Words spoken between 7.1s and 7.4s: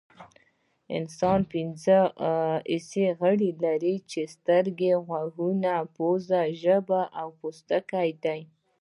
او